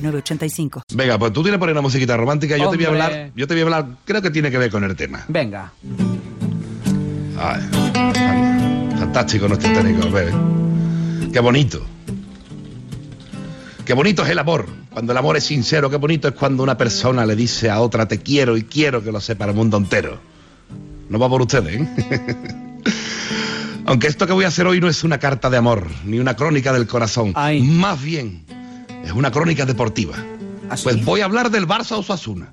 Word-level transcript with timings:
985. 0.00 0.82
Venga, 0.94 1.18
pues 1.18 1.32
tú 1.32 1.42
tienes 1.42 1.58
por 1.58 1.68
ahí 1.68 1.72
una 1.72 1.82
musiquita 1.82 2.16
romántica. 2.16 2.56
Yo 2.56 2.70
te 2.70 2.76
voy 2.76 2.84
a 2.86 2.88
hablar. 2.88 3.30
Yo 3.34 3.46
te 3.46 3.54
voy 3.54 3.60
a 3.60 3.64
hablar. 3.64 3.86
Creo 4.04 4.22
que 4.22 4.30
tiene 4.30 4.50
que 4.50 4.58
ver 4.58 4.70
con 4.70 4.84
el 4.84 4.96
tema. 4.96 5.24
Venga. 5.28 5.72
Ay, 7.40 7.62
fantástico 8.98 9.46
nuestro 9.46 9.72
técnico, 9.72 10.10
bebé. 10.10 10.32
Qué 11.32 11.40
bonito. 11.40 11.86
Qué 13.84 13.94
bonito 13.94 14.24
es 14.24 14.30
el 14.30 14.38
amor. 14.38 14.66
Cuando 14.90 15.12
el 15.12 15.18
amor 15.18 15.36
es 15.36 15.44
sincero, 15.44 15.88
qué 15.88 15.96
bonito 15.96 16.28
es 16.28 16.34
cuando 16.34 16.62
una 16.62 16.76
persona 16.76 17.24
le 17.24 17.36
dice 17.36 17.70
a 17.70 17.80
otra 17.80 18.08
te 18.08 18.18
quiero 18.18 18.56
y 18.56 18.64
quiero 18.64 19.02
que 19.02 19.12
lo 19.12 19.20
sepa 19.20 19.44
el 19.44 19.54
mundo 19.54 19.76
entero. 19.76 20.18
No 21.08 21.18
va 21.18 21.28
por 21.28 21.40
ustedes, 21.42 21.80
¿eh? 21.80 21.88
Aunque 23.86 24.08
esto 24.08 24.26
que 24.26 24.34
voy 24.34 24.44
a 24.44 24.48
hacer 24.48 24.66
hoy 24.66 24.80
no 24.80 24.88
es 24.88 25.02
una 25.04 25.18
carta 25.18 25.48
de 25.48 25.56
amor, 25.56 25.86
ni 26.04 26.18
una 26.18 26.36
crónica 26.36 26.74
del 26.74 26.86
corazón. 26.86 27.32
Más 27.62 28.02
bien, 28.02 28.44
es 29.04 29.12
una 29.12 29.30
crónica 29.30 29.64
deportiva. 29.66 30.16
¿Ah, 30.70 30.76
pues 30.82 31.04
voy 31.04 31.20
a 31.20 31.24
hablar 31.24 31.50
del 31.50 31.66
Barça 31.66 31.96
Osasuna. 31.96 32.52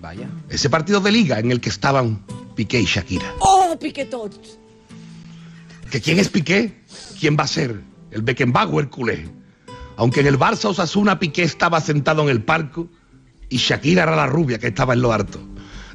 Vaya. 0.00 0.28
Ese 0.48 0.68
partido 0.68 1.00
de 1.00 1.12
liga 1.12 1.38
en 1.38 1.50
el 1.50 1.60
que 1.60 1.70
estaban 1.70 2.22
Piqué 2.54 2.80
y 2.80 2.84
Shakira. 2.84 3.34
¡Oh, 3.40 3.76
Piqué 3.80 4.04
todos! 4.04 4.58
¿Que 5.90 6.00
quién 6.00 6.18
es 6.18 6.28
Piqué? 6.28 6.82
¿Quién 7.18 7.36
va 7.38 7.44
a 7.44 7.48
ser? 7.48 7.80
El 8.10 8.22
Beckenbauer 8.22 8.90
culé. 8.90 9.28
Aunque 9.96 10.20
en 10.20 10.26
el 10.26 10.38
Barça 10.38 10.66
Osasuna 10.66 11.18
Piqué 11.18 11.42
estaba 11.42 11.80
sentado 11.80 12.22
en 12.22 12.28
el 12.28 12.42
palco 12.42 12.88
y 13.48 13.58
Shakira 13.58 14.02
era 14.02 14.16
la 14.16 14.26
rubia 14.26 14.58
que 14.58 14.68
estaba 14.68 14.94
en 14.94 15.02
lo 15.02 15.12
harto. 15.12 15.40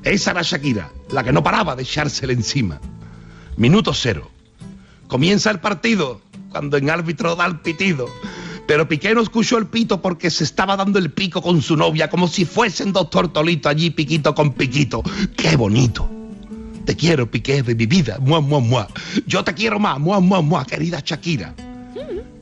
Esa 0.04 0.32
era 0.32 0.42
Shakira, 0.42 0.92
la 1.12 1.24
que 1.24 1.34
no 1.34 1.44
paraba 1.44 1.76
de 1.76 1.84
echársele 1.84 2.34
encima. 2.34 2.80
Minuto 3.58 3.94
cero. 3.94 4.32
Comienza 5.08 5.52
el 5.52 5.60
partido 5.60 6.22
cuando 6.50 6.78
en 6.78 6.90
árbitro 6.90 7.36
da 7.36 7.46
el 7.46 7.60
pitido. 7.60 8.08
Pero 8.70 8.88
Piqué 8.88 9.16
no 9.16 9.22
escuchó 9.22 9.58
el 9.58 9.66
pito 9.66 10.00
porque 10.00 10.30
se 10.30 10.44
estaba 10.44 10.78
dando 10.78 11.00
el 11.00 11.10
pico 11.10 11.42
con 11.42 11.60
su 11.60 11.76
novia, 11.76 12.08
como 12.08 12.28
si 12.28 12.46
fuesen 12.46 12.94
dos 12.94 13.10
tortolitos 13.10 13.68
allí, 13.68 13.90
piquito 13.90 14.36
con 14.36 14.54
piquito. 14.54 15.02
¡Qué 15.36 15.56
bonito! 15.56 16.08
Te 16.86 16.96
quiero, 16.96 17.32
Piqué, 17.32 17.64
de 17.64 17.74
mi 17.74 17.88
vida. 17.88 18.20
Mua, 18.20 18.42
mua, 18.42 18.60
mua. 18.60 18.88
Yo 19.26 19.44
te 19.44 19.56
quiero 19.56 19.80
más. 19.80 20.00
Mua, 20.00 20.20
mua, 20.20 20.44
mua, 20.44 20.66
querida 20.66 21.02
Shakira. 21.04 21.56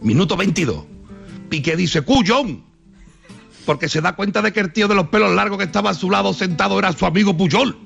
Minuto 0.02 0.36
22. 0.36 0.84
Piqué 1.48 1.78
dice, 1.78 2.02
¡Cuyón! 2.02 2.62
Porque 3.66 3.88
se 3.88 4.02
da 4.02 4.14
cuenta 4.14 4.42
de 4.42 4.52
que 4.52 4.60
el 4.60 4.74
tío 4.74 4.90
de 4.90 4.96
los 4.96 5.08
pelos 5.08 5.34
largos 5.34 5.58
que 5.58 5.64
estaba 5.64 5.92
a 5.92 5.94
su 5.94 6.12
lado 6.12 6.34
sentado 6.34 6.78
era 6.78 6.92
su 6.92 7.06
amigo 7.06 7.38
Puyol. 7.38 7.78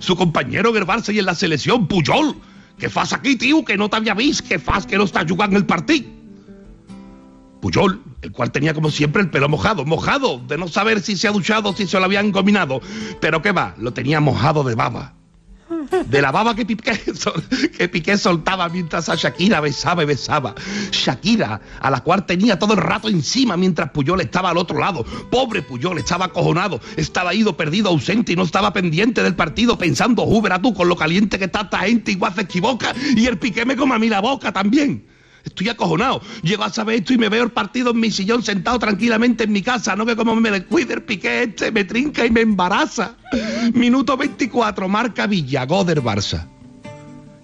Su 0.00 0.16
compañero 0.16 0.68
en 0.68 0.76
el 0.76 0.86
Barça 0.86 1.14
y 1.14 1.18
en 1.18 1.24
la 1.24 1.34
selección, 1.34 1.88
Puyol. 1.88 2.36
¿Qué 2.78 2.90
fas 2.90 3.14
aquí, 3.14 3.36
tío? 3.36 3.64
Que 3.64 3.78
no 3.78 3.88
te 3.88 3.96
había 3.96 4.12
visto. 4.12 4.44
¿Qué 4.46 4.58
fas 4.58 4.84
que 4.84 4.98
no 4.98 5.04
está 5.04 5.24
jugando 5.26 5.56
el 5.56 5.64
partido? 5.64 6.15
Puyol, 7.60 8.02
el 8.22 8.32
cual 8.32 8.52
tenía 8.52 8.74
como 8.74 8.90
siempre 8.90 9.22
el 9.22 9.30
pelo 9.30 9.48
mojado, 9.48 9.84
mojado, 9.84 10.38
de 10.38 10.58
no 10.58 10.68
saber 10.68 11.00
si 11.00 11.16
se 11.16 11.28
ha 11.28 11.32
duchado, 11.32 11.74
si 11.74 11.86
se 11.86 11.98
lo 11.98 12.04
habían 12.04 12.32
combinado. 12.32 12.80
Pero 13.20 13.42
qué 13.42 13.52
va, 13.52 13.74
lo 13.78 13.92
tenía 13.92 14.20
mojado 14.20 14.62
de 14.64 14.74
baba. 14.74 15.14
De 16.06 16.22
la 16.22 16.30
baba 16.30 16.54
que 16.56 16.64
Piqué, 16.64 18.18
soltaba 18.18 18.68
mientras 18.68 19.08
a 19.08 19.14
Shakira 19.14 19.60
besaba 19.60 20.02
y 20.02 20.06
besaba. 20.06 20.54
Shakira, 20.90 21.60
a 21.80 21.90
la 21.90 22.00
cual 22.00 22.26
tenía 22.26 22.58
todo 22.58 22.74
el 22.74 22.80
rato 22.80 23.08
encima 23.08 23.56
mientras 23.56 23.90
Puyol 23.90 24.20
estaba 24.20 24.50
al 24.50 24.58
otro 24.58 24.78
lado. 24.78 25.04
Pobre 25.30 25.62
Puyol, 25.62 25.98
estaba 25.98 26.26
acojonado, 26.26 26.80
estaba 26.96 27.34
ido, 27.34 27.56
perdido, 27.56 27.88
ausente 27.88 28.32
y 28.32 28.36
no 28.36 28.44
estaba 28.44 28.72
pendiente 28.72 29.22
del 29.22 29.34
partido 29.34 29.76
pensando, 29.76 30.22
a 30.50 30.62
tú, 30.62 30.74
con 30.74 30.88
lo 30.88 30.96
caliente 30.96 31.38
que 31.38 31.46
está 31.46 31.62
esta 31.62 31.78
gente, 31.80 32.12
igual 32.12 32.34
se 32.34 32.42
equivoca. 32.42 32.94
Y 33.16 33.26
el 33.26 33.38
Piqué 33.38 33.64
me 33.64 33.76
come 33.76 33.94
a 33.94 33.98
mí 33.98 34.08
la 34.08 34.20
boca 34.20 34.52
también. 34.52 35.15
Estoy 35.46 35.68
acojonado. 35.68 36.20
Llego 36.42 36.64
a 36.64 36.70
saber 36.70 36.96
esto 36.96 37.14
y 37.14 37.18
me 37.18 37.28
veo 37.28 37.44
el 37.44 37.52
partido 37.52 37.92
en 37.92 38.00
mi 38.00 38.10
sillón 38.10 38.42
sentado 38.42 38.78
tranquilamente 38.80 39.44
en 39.44 39.52
mi 39.52 39.62
casa. 39.62 39.94
No 39.94 40.04
que 40.04 40.16
como 40.16 40.34
me 40.34 40.50
descuide 40.50 40.94
el 40.94 41.02
piqué 41.02 41.44
este, 41.44 41.70
me 41.70 41.84
trinca 41.84 42.26
y 42.26 42.30
me 42.30 42.40
embaraza. 42.40 43.14
Minuto 43.72 44.16
24, 44.16 44.88
marca 44.88 45.26
Villa, 45.26 45.64
Goder 45.64 46.02
Barça. 46.02 46.48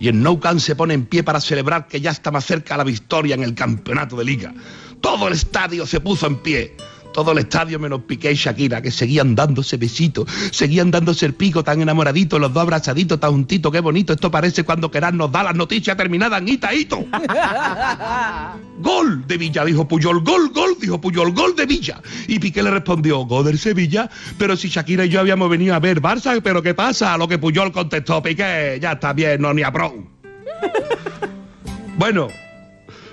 Y 0.01 0.09
el 0.09 0.21
Nou 0.21 0.41
Camp 0.41 0.59
se 0.59 0.75
pone 0.75 0.95
en 0.95 1.07
pie 1.07 1.23
para 1.23 1.41
celebrar 1.41 1.87
que 1.87 2.01
ya 2.01 2.11
está 2.11 2.33
más 2.33 2.45
cerca 2.45 2.77
la 2.77 2.83
victoria 2.83 3.37
en 3.37 3.45
el 3.45 3.55
campeonato 3.55 4.17
de 4.17 4.25
liga. 4.25 4.53
Todo 5.01 5.29
el 5.29 5.35
estadio 5.35 5.87
se 5.87 6.01
puso 6.01 6.27
en 6.27 6.37
pie. 6.43 6.77
Todo 7.13 7.33
el 7.33 7.39
estadio 7.39 7.79
menos 7.79 8.03
Piqué 8.03 8.33
y 8.33 8.35
Shakira, 8.35 8.81
que 8.81 8.91
seguían 8.91 9.35
dándose 9.35 9.77
besitos, 9.77 10.27
seguían 10.51 10.91
dándose 10.91 11.27
el 11.27 11.35
pico 11.35 11.63
tan 11.63 11.83
enamoraditos, 11.83 12.41
los 12.41 12.53
dos 12.53 12.63
abrazaditos 12.63 13.21
tan 13.21 13.33
juntitos, 13.33 13.71
qué 13.71 13.81
bonito. 13.81 14.13
Esto 14.13 14.31
parece 14.31 14.65
cuando 14.65 14.91
querán 14.91 15.17
nos 15.17 15.31
da 15.31 15.43
las 15.43 15.55
noticias 15.55 15.97
terminadas 15.97 16.41
en 16.41 16.53
gol 18.81 19.27
de 19.27 19.37
Villa, 19.37 19.65
dijo 19.65 19.87
Puyol, 19.87 20.23
gol, 20.23 20.51
gol, 20.51 20.77
dijo 20.81 21.01
Puyol, 21.01 21.33
gol 21.33 21.55
de 21.57 21.67
Villa. 21.67 22.01
Y 22.29 22.39
Piqué 22.39 22.63
le 22.63 22.71
respondió, 22.71 23.25
gol 23.25 23.45
del 23.45 23.59
Sevilla, 23.59 24.09
pero 24.39 24.57
si 24.57 24.69
Shakira 24.69 25.05
y 25.05 25.09
yo 25.09 25.21
habíamos 25.21 25.51
venido 25.51 25.75
a 25.75 25.81
ver 25.81 26.01
Barça, 26.01 26.41
pero 26.43 26.63
¿qué 26.63 26.75
pasa? 26.75 27.15
A 27.15 27.19
lo 27.19 27.29
que 27.29 27.39
Puyol 27.39 27.73
contestó, 27.73 28.23
Piqué, 28.23 28.79
ya 28.81 28.93
está 28.93 29.13
bien, 29.13 29.41
no 29.41 29.53
ni 29.53 29.63
a 29.63 29.73
pro. 29.73 29.93
bueno, 31.99 32.29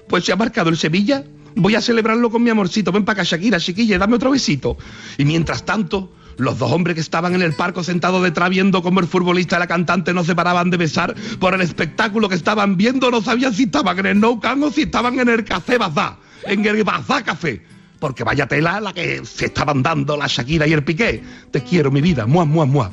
pues 0.07 0.25
se 0.25 0.31
ha 0.31 0.35
marcado 0.35 0.69
el 0.69 0.77
Sevilla 0.77 1.23
Voy 1.55 1.75
a 1.75 1.81
celebrarlo 1.81 2.29
con 2.29 2.43
mi 2.43 2.49
amorcito. 2.49 2.91
Ven 2.91 3.05
para 3.05 3.21
acá, 3.21 3.23
Shakira, 3.23 3.59
chiquilla, 3.59 3.97
dame 3.97 4.15
otro 4.15 4.31
besito. 4.31 4.77
Y 5.17 5.25
mientras 5.25 5.65
tanto, 5.65 6.11
los 6.39 6.57
dos 6.57 6.71
hombres 6.71 6.95
que 6.95 7.01
estaban 7.01 7.35
en 7.35 7.41
el 7.41 7.53
parco 7.53 7.83
sentados 7.83 8.23
detrás 8.23 8.49
viendo 8.49 8.81
cómo 8.81 9.01
el 9.01 9.07
futbolista 9.07 9.57
y 9.57 9.59
la 9.59 9.67
cantante 9.67 10.13
no 10.13 10.23
se 10.23 10.35
paraban 10.35 10.69
de 10.69 10.77
besar 10.77 11.13
por 11.39 11.53
el 11.53 11.61
espectáculo 11.61 12.29
que 12.29 12.35
estaban 12.35 12.77
viendo, 12.77 13.11
no 13.11 13.21
sabían 13.21 13.53
si 13.53 13.63
estaban 13.63 13.99
en 13.99 14.05
el 14.05 14.19
No 14.19 14.39
Can 14.39 14.63
o 14.63 14.71
si 14.71 14.83
estaban 14.83 15.19
en 15.19 15.29
el 15.29 15.43
Café 15.43 15.77
Bazá, 15.77 16.17
en 16.45 16.65
el 16.65 16.83
Bazá 16.83 17.23
Café. 17.23 17.61
Porque 17.99 18.23
vaya 18.23 18.47
tela 18.47 18.79
la 18.79 18.93
que 18.93 19.25
se 19.25 19.47
estaban 19.47 19.83
dando 19.83 20.15
la 20.15 20.27
Shakira 20.27 20.65
y 20.65 20.71
el 20.71 20.85
Piqué. 20.85 21.21
Te 21.51 21.61
quiero, 21.61 21.91
mi 21.91 21.99
vida, 21.99 22.25
mua, 22.25 22.45
mua, 22.45 22.65
mua, 22.65 22.91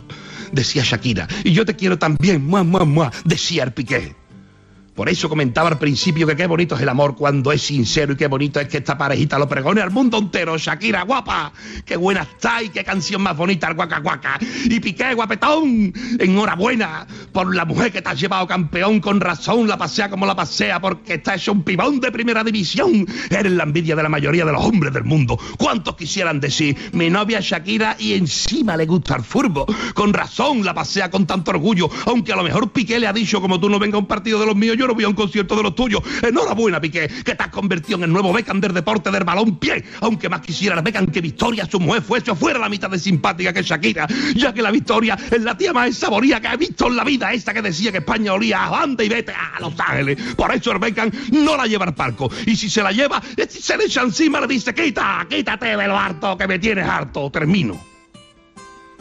decía 0.50 0.82
Shakira. 0.82 1.28
Y 1.44 1.52
yo 1.52 1.64
te 1.64 1.76
quiero 1.76 1.96
también, 1.96 2.44
mua, 2.44 2.64
mua, 2.64 2.84
mua, 2.84 3.12
decía 3.24 3.62
el 3.62 3.72
Piqué. 3.72 4.16
Por 4.96 5.10
eso 5.10 5.28
comentaba 5.28 5.68
al 5.68 5.78
principio 5.78 6.26
que 6.26 6.34
qué 6.34 6.46
bonito 6.46 6.74
es 6.74 6.80
el 6.80 6.88
amor 6.88 7.14
cuando 7.14 7.52
es 7.52 7.60
sincero 7.60 8.14
y 8.14 8.16
qué 8.16 8.28
bonito 8.28 8.58
es 8.60 8.66
que 8.66 8.78
esta 8.78 8.96
parejita 8.96 9.38
lo 9.38 9.46
pregone 9.46 9.82
al 9.82 9.90
mundo 9.90 10.16
entero. 10.16 10.56
Shakira, 10.56 11.02
guapa, 11.02 11.52
qué 11.84 11.98
buena 11.98 12.22
está 12.22 12.62
y 12.62 12.70
qué 12.70 12.82
canción 12.82 13.20
más 13.20 13.36
bonita, 13.36 13.68
el 13.68 13.74
guaca 13.74 13.98
guaca. 13.98 14.38
Y 14.40 14.80
Piqué, 14.80 15.12
guapetón, 15.12 15.92
enhorabuena 16.18 17.06
por 17.30 17.54
la 17.54 17.66
mujer 17.66 17.92
que 17.92 18.00
te 18.00 18.08
has 18.08 18.18
llevado 18.18 18.46
campeón. 18.46 19.00
Con 19.00 19.20
razón 19.20 19.68
la 19.68 19.76
pasea 19.76 20.08
como 20.08 20.24
la 20.24 20.34
pasea 20.34 20.80
porque 20.80 21.14
está 21.14 21.34
hecho 21.34 21.52
un 21.52 21.62
pibón 21.62 22.00
de 22.00 22.10
primera 22.10 22.42
división. 22.42 23.06
Eres 23.28 23.52
la 23.52 23.64
envidia 23.64 23.96
de 23.96 24.02
la 24.02 24.08
mayoría 24.08 24.46
de 24.46 24.52
los 24.52 24.64
hombres 24.64 24.94
del 24.94 25.04
mundo. 25.04 25.38
¿Cuántos 25.58 25.94
quisieran 25.94 26.40
decir, 26.40 26.74
mi 26.92 27.10
novia 27.10 27.40
Shakira 27.40 27.96
y 27.98 28.14
encima 28.14 28.78
le 28.78 28.86
gusta 28.86 29.16
el 29.16 29.24
furbo? 29.24 29.66
Con 29.92 30.14
razón 30.14 30.64
la 30.64 30.72
pasea 30.72 31.10
con 31.10 31.26
tanto 31.26 31.50
orgullo, 31.50 31.90
aunque 32.06 32.32
a 32.32 32.36
lo 32.36 32.42
mejor 32.42 32.72
Piqué 32.72 32.98
le 32.98 33.06
ha 33.06 33.12
dicho 33.12 33.42
como 33.42 33.60
tú 33.60 33.68
no 33.68 33.78
venga 33.78 33.96
a 33.96 34.00
un 34.00 34.06
partido 34.06 34.40
de 34.40 34.46
los 34.46 34.56
míos, 34.56 34.85
a 34.86 35.08
un 35.08 35.14
concierto 35.14 35.56
de 35.56 35.62
los 35.62 35.74
tuyos. 35.74 36.02
Enhorabuena, 36.22 36.80
Piqué, 36.80 37.08
que 37.24 37.34
te 37.34 37.42
has 37.42 37.50
convertido 37.50 37.98
en 37.98 38.04
el 38.04 38.12
nuevo 38.12 38.32
Beckham 38.32 38.60
del 38.60 38.72
deporte 38.72 39.10
del 39.10 39.24
balón 39.24 39.58
pie. 39.58 39.84
Aunque 40.00 40.28
más 40.28 40.40
quisiera 40.40 40.80
Beckham 40.80 41.06
que 41.06 41.20
Victoria, 41.20 41.66
su 41.66 41.80
mujer, 41.80 42.02
fuese 42.02 42.34
fuera 42.34 42.58
la 42.58 42.68
mitad 42.68 42.90
de 42.90 42.98
simpática 42.98 43.52
que 43.52 43.62
Shakira, 43.62 44.06
ya 44.34 44.52
que 44.52 44.62
la 44.62 44.70
Victoria 44.70 45.18
es 45.30 45.42
la 45.42 45.56
tía 45.56 45.72
más 45.72 45.96
saboría 45.96 46.40
que 46.40 46.48
he 46.48 46.56
visto 46.56 46.86
en 46.86 46.96
la 46.96 47.04
vida, 47.04 47.32
esta 47.32 47.52
que 47.52 47.62
decía 47.62 47.90
que 47.90 47.98
España 47.98 48.32
olía 48.32 48.64
a 48.64 48.70
banda 48.70 49.02
y 49.02 49.08
vete 49.08 49.32
a 49.32 49.58
Los 49.60 49.78
Ángeles. 49.78 50.18
Por 50.36 50.52
eso 50.52 50.72
el 50.72 50.78
Beckham 50.78 51.10
no 51.32 51.56
la 51.56 51.66
lleva 51.66 51.84
al 51.84 51.94
palco. 51.94 52.30
Y 52.46 52.56
si 52.56 52.68
se 52.68 52.82
la 52.82 52.92
lleva, 52.92 53.22
se 53.48 53.76
le 53.76 53.84
echa 53.84 54.02
encima, 54.02 54.40
le 54.40 54.46
dice, 54.46 54.74
quita, 54.74 55.26
quítate 55.28 55.76
de 55.76 55.86
lo 55.86 55.98
harto, 55.98 56.36
que 56.36 56.46
me 56.46 56.58
tienes 56.58 56.86
harto. 56.86 57.30
Termino. 57.30 57.95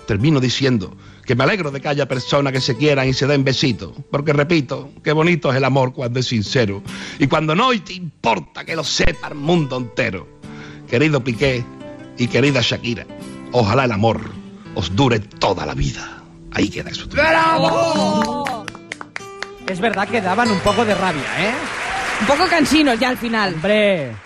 Termino 0.05 0.39
diciendo 0.39 0.95
que 1.25 1.35
me 1.35 1.43
alegro 1.43 1.71
de 1.71 1.81
que 1.81 1.87
haya 1.87 2.07
personas 2.07 2.53
que 2.53 2.61
se 2.61 2.77
quieran 2.77 3.07
y 3.07 3.13
se 3.13 3.25
den 3.25 3.43
besitos, 3.43 3.91
porque 4.11 4.33
repito, 4.33 4.91
qué 5.03 5.11
bonito 5.11 5.49
es 5.49 5.57
el 5.57 5.63
amor 5.63 5.93
cuando 5.93 6.19
es 6.19 6.27
sincero 6.27 6.83
y 7.17 7.27
cuando 7.27 7.55
no 7.55 7.69
te 7.81 7.93
importa 7.93 8.63
que 8.63 8.75
lo 8.75 8.83
sepa 8.83 9.29
el 9.29 9.35
mundo 9.35 9.77
entero. 9.77 10.27
Querido 10.87 11.23
Piqué 11.23 11.65
y 12.17 12.27
querida 12.27 12.61
Shakira, 12.61 13.07
ojalá 13.51 13.85
el 13.85 13.91
amor 13.91 14.21
os 14.75 14.95
dure 14.95 15.19
toda 15.19 15.65
la 15.65 15.73
vida. 15.73 16.21
Ahí 16.51 16.69
queda 16.69 16.91
eso. 16.91 17.07
¡Bravo! 17.07 18.65
Es 19.67 19.79
verdad 19.79 20.07
que 20.07 20.21
daban 20.21 20.51
un 20.51 20.59
poco 20.59 20.85
de 20.85 20.93
rabia, 20.93 21.23
¿eh? 21.39 21.53
Un 22.21 22.27
poco 22.27 22.47
cansinos 22.47 22.99
ya 22.99 23.09
al 23.09 23.17
final. 23.17 23.55
Hombre. 23.55 24.24